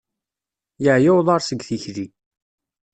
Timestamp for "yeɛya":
0.83-1.11